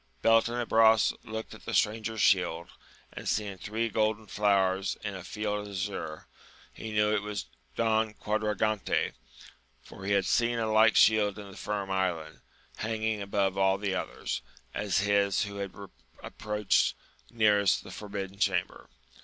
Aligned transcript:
Beltenebros 0.23 1.13
looked 1.25 1.53
at 1.53 1.65
the 1.65 1.75
stranger's 1.75 2.21
shield, 2.21 2.69
and 3.13 3.29
seeing 3.29 3.59
three 3.59 3.87
golden 3.87 4.25
flowers 4.25 4.97
in 5.03 5.13
a 5.13 5.23
field 5.23 5.67
azure, 5.67 6.25
he 6.73 6.91
knew 6.91 7.13
it 7.13 7.21
was 7.21 7.45
Don 7.75 8.15
Quadragante, 8.15 9.11
for 9.83 10.03
he 10.03 10.13
had 10.13 10.25
seen 10.25 10.57
a 10.57 10.71
like 10.71 10.95
shield 10.95 11.37
in 11.37 11.51
the 11.51 11.55
Firm 11.55 11.91
Island, 11.91 12.41
hanging 12.77 13.21
above 13.21 13.59
all 13.59 13.77
the 13.77 13.93
others, 13.93 14.41
as 14.73 15.01
his 15.01 15.43
who 15.43 15.57
had 15.57 15.71
approached 16.23 16.95
nearest 17.29 17.83
the 17.83 17.91
Forbidden 17.91 18.39
Chamber. 18.39 18.89